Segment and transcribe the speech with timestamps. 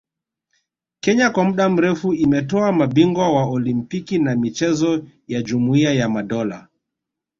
[0.99, 6.67] Kenya kwa muda mrefu imetoa mabingwa wa Olimpiki na michezo ya Jumuia ya Madola